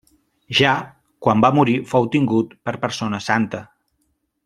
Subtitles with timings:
[0.59, 0.71] Ja
[1.27, 3.61] quan va morir fou tingut per persona santa.